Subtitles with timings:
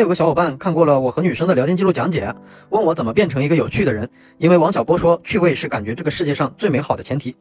[0.00, 2.34] 有个小伙伴看过了我和女生的聊天记录讲解，
[2.70, 4.08] 问我怎么变成一个有趣的人。
[4.38, 7.36] 因为王小波说，趣味是感觉这个世界上最美好的前提。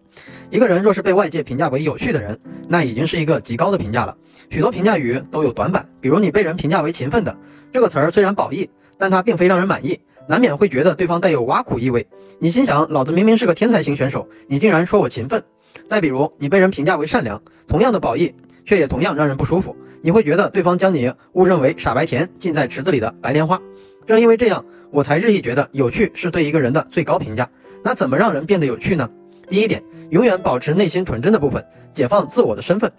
[0.50, 4.16] 一个人若是被外界评价为有趣的人，那已经是一个极高的评价了。
[4.50, 7.36] 许多评价语都有短板，比如你被人评价为勤奋的，
[7.74, 12.08] 这个词儿虽然褒义，但它并非让人满意，难免会觉得对方带有挖苦意味。
[12.40, 15.44] 你心想，老子明明是个天才型选手，你竟然说我勤奋。
[15.88, 18.34] 再比如，你被人评价为善良，同样的褒义，
[18.66, 19.76] 却也同样让人不舒服。
[20.06, 23.60] 你会觉得对方将你误认为傻白甜，浸在池子里的白莲花。
[24.06, 27.50] 正因为这样，我才日益觉得有趣是对一个人的最高评价。
[27.84, 29.10] 那怎么让人变得有趣呢？
[29.50, 32.92] 第一点，永远保持内心纯真的部分，解放自我的身份。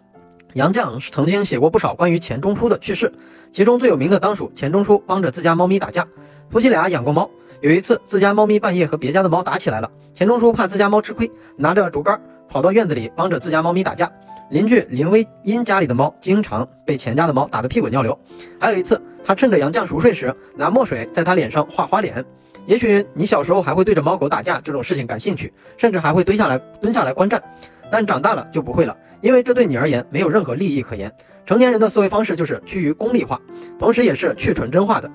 [0.55, 3.13] 杨绛曾经写过不少关于钱钟书的趣事，
[3.53, 6.05] 其中最有名的当属钱钟书帮着自家猫咪打架。
[6.51, 14.11] 夫妻俩养过猫，有一次自家猫咪半夜和别家的猫打起来了，钱钟书怕自家猫吃亏，拿着竹竿跑到院子里帮着自家猫咪打架。
[14.51, 18.17] 邻居林徽因家里的猫经常被钱家的猫打得屁滚尿流。
[18.61, 22.25] 还有一次，他趁着杨绛熟睡时，拿墨水在他脸上画花脸。
[22.67, 27.43] 也许你小时候还会对着猫狗打架这种事情感兴趣，甚至还会蹲下来蹲下来观战，
[27.91, 31.13] 但长大了就不会了，因为这对你而言没有任何利益可言。
[31.45, 33.41] 成年人的思维方式就是趋于功利化，
[33.79, 35.09] 同时也是去纯真化的，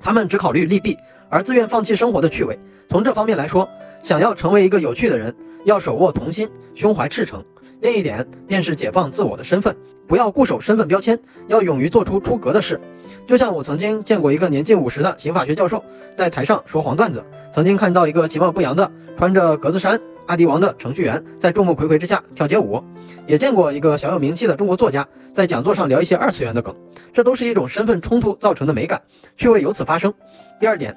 [0.00, 0.96] 他们只考虑利弊，
[1.28, 2.58] 而自愿放弃生活的趣味。
[2.88, 3.68] 从这方面来说，
[4.02, 7.44] 想要成为一个有趣的人，要手握童心，胸怀赤诚。
[7.82, 12.80] 另一点便是解放自我的身份，不要固守身份标签，要勇于做出出格的事。
[13.26, 15.82] 就像我曾经见过一个年近五十的刑法学教授
[16.16, 18.88] 在台上说黄段子，曾经看到一个其貌不扬的
[19.18, 22.80] 穿着格子衫阿迪王的程序员在众目睽睽之下跳街舞，
[23.26, 26.72] 也见过一个小有名气的中国作家在讲座上聊一些二次元的梗，
[27.12, 29.02] 这都是一种身份冲突造成的美感，
[29.36, 30.14] 趣味由此发生。
[30.60, 30.96] 第二点，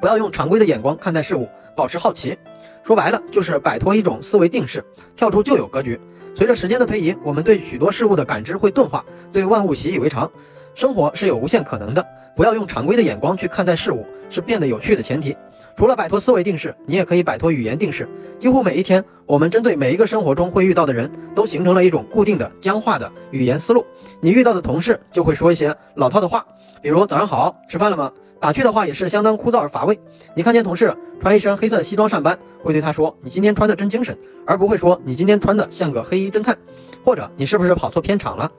[0.00, 2.36] 不要用常规的眼光看待事物，保持好奇。
[2.82, 5.98] 说白了就是摆脱一种思维定式，跳出旧有格局。
[6.34, 10.28] 随着时间的推移，我们对许多事物的感知会钝化，对万物习以为常。
[10.74, 12.04] 生活是有无限可能的，
[12.34, 15.36] 不要用常规的眼光去看待事物，是变得有趣的前提。
[15.76, 18.08] 除了摆脱思维定式，你也可以摆脱语言定式。
[18.36, 23.86] 几乎每一天，我们针对每一个生活中会遇到的人，都形成了一种固定的僵化的语言思路。
[24.20, 26.44] 你遇到的同事就会说一些老套的话，
[26.82, 28.10] 比如早上好，吃饭了吗？
[28.44, 29.98] 打趣的话也是相当枯燥而乏味。
[30.34, 34.14] 你看见同事穿一身黑色西装上班，会对他说：“你今天穿的真精神”，
[34.46, 36.54] 而不会说：“你今天穿的像个黑衣侦探”，
[37.02, 38.52] 或者“你是不是跑错片场了”。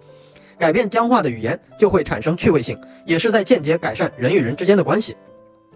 [0.57, 2.75] 改变僵化的语言，就会产生趣味性，
[3.05, 5.15] 也是在间接改善人与人之间的关系。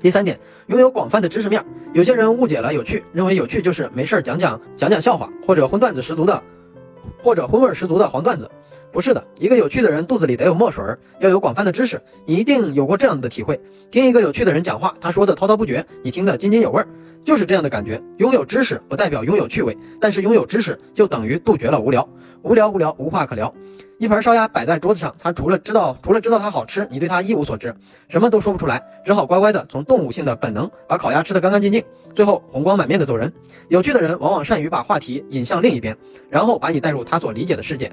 [0.01, 1.63] 第三点，拥有广泛的知识面。
[1.93, 6.43] 有些人误解了有趣，认为有趣就是没事儿讲讲讲讲笑话，或者荤段子十足的，
[7.21, 8.49] 或者荤味十足的黄段子。
[8.91, 12.01] 不是的，一个有趣的人肚子里得有墨水儿，要有广泛的知识。
[12.25, 13.59] 你一定有过这样的体会：
[13.91, 16.87] 听一个有趣的人讲话，他说的滔滔不绝，你听得津津有味儿，
[17.23, 18.01] 就是这样的感觉。
[18.17, 22.07] 拥有知识不代表拥有趣味，但是拥有知识就等于杜绝了无聊。
[22.41, 23.53] 无聊无聊，无话可聊。
[23.97, 27.75] 一盘烧鸭摆在桌子上，他除了知道除了知道它好吃，你对它一无所知，
[28.07, 31.83] 什么都说不出来，只好乖乖的从动物性的本能把烤鸭吃得干干净净，
[32.15, 33.31] 最后红光满面的走人。
[33.67, 35.95] 有趣的人往往善于把话题引向另一边，
[36.29, 37.91] 然后把你带入他所理解的世界。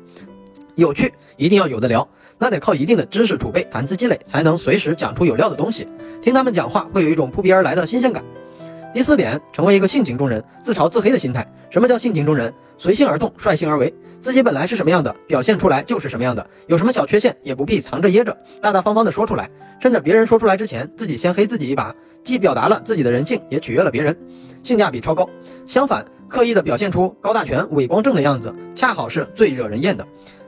[0.76, 2.06] 有趣一定要有的聊，
[2.38, 5.88] 那得靠一定的知识储备、谈资积累，才能随时讲出有料的东西。
[6.22, 8.22] 听他们讲话会有一种扑鼻而来的新鲜感。
[8.92, 11.46] 第四点，成为一个性情中人，自嘲自黑的心态。
[11.70, 12.52] 什么叫性情中人？
[12.78, 16.46] 随性而动，率性而为，自己本来是什么样的，表现出来就是什么样的。
[16.66, 19.50] 有什么小缺陷也不必藏着掖着，大大方方的说出来，
[19.80, 24.14] 趁着别人说出来之前，自己先黑自己一把，既表达了自己的人性，也取悦了别人，
[24.62, 25.26] 性价比超高。
[25.66, 30.06] 相反，刻意的表现出高大全、伟光正的样子，恰好是最惹人厌的。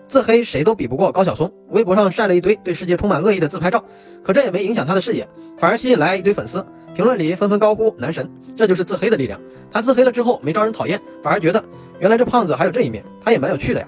[0.09, 3.85] 自黑谁都比不过高晓松，微博上晒了一堆对世界充满恶意的自拍照，
[4.25, 6.65] 可这也没影响他的事业，反而吸引来一堆粉丝，
[6.95, 9.39] 评论里纷纷高呼男神，这就是自黑的力量。
[9.71, 11.63] 他自黑了之后没招人讨厌，反而觉得
[11.99, 13.87] 原来这胖子还有这一面，他也蛮有趣的呀。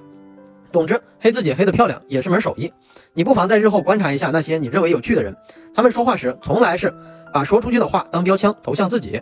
[0.71, 2.71] 总之，黑自己黑得漂亮也是门手艺，
[3.15, 5.35] 你不妨在日后观察一下那些你认为有趣的人，
[5.75, 6.93] 他们说话时从来是
[7.33, 9.19] 把说出去的话当标枪投向自己，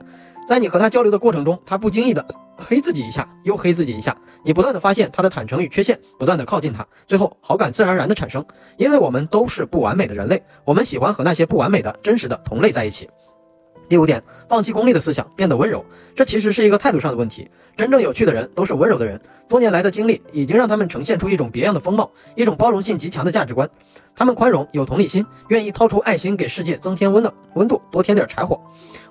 [0.49, 2.27] 在你和他交流的过程中，他不经意的。
[2.59, 8.45] 黑自己一下，又黑自己一下，你不断的发现他的坦诚与缺陷，不断的靠近他，最后好感自然而然的产生。
[8.77, 13.09] 因为我们都是不完美的人类，我们喜欢和那些不完美的真实的同类在一起。
[13.89, 17.49] 第五点，放弃功利的思想，变得温柔，这其实是一个态度上的问题。
[17.75, 19.19] 真正有趣的人都是温柔的人，
[19.49, 23.69] 多年来的经历已经让他们呈现出一种别样的风貌，一种包容性极强的价值观。
[24.15, 28.61] 他们宽容，有同理心，愿意掏出爱心给世界增添温的温度，多添点柴火。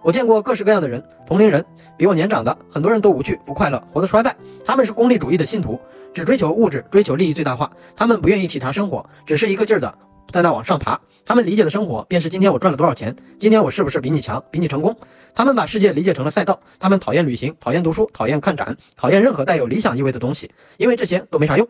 [0.03, 1.65] 我见过各式各样的人，同龄人，
[1.97, 4.35] 比我年长的，很多人都无趣不快乐，活得衰败。
[4.65, 5.79] 他们是功利主义的信徒，
[6.13, 7.71] 只追求物质，追求利益最大化。
[7.95, 9.97] 他们不愿意体察生活，只是一个劲儿的
[10.31, 10.99] 在那往上爬。
[11.25, 14.95] 他们理解的生活，便是今天我赚了多少钱，今天我是不是比你强，比你成功。
[15.35, 16.57] 他们把世界理解成了赛道。
[16.79, 21.67] 他们讨厌旅行，讨厌读书，讨厌看展，讨厌任何带有理想意味的东西，因为这些都没啥用。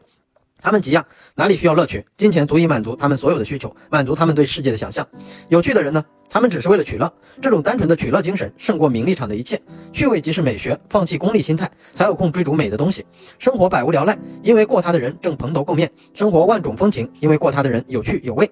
[0.61, 1.05] 他们急呀，
[1.35, 2.05] 哪里需要乐趣？
[2.15, 5.07] 金钱足以满足他们所有的需求，满足他们对世界的想象。
[5.49, 6.03] 有趣的人呢？
[6.29, 7.11] 他们只是为了取乐。
[7.41, 9.61] 这种单纯的取乐精神胜过名利场的一切。
[9.93, 13.05] 趣味即是美学，放弃功利心态，才有空追逐美的东西。
[13.39, 18.49] 生活百无聊赖，因为过他的人正蓬头垢面；生活万种风情，因为过他的人有趣有味。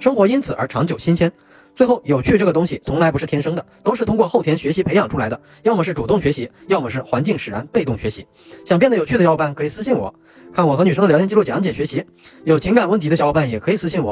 [0.00, 1.30] 生活因此而长久新鲜。
[1.78, 5.40] 最后，有趣这个东西从来不是天生的，都是通过后天学习培养出来的。
[5.62, 8.26] 要么是主动学习，要么是环境使然被动学习。
[8.66, 10.12] 想变得有趣的小伙伴可以私信我。
[10.52, 12.04] 看我和女生的聊天记录讲解学习，
[12.42, 14.06] 有情感问题的小伙伴也可以私信我。